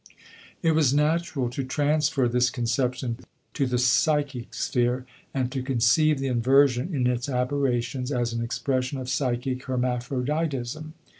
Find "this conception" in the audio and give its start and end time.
2.27-3.19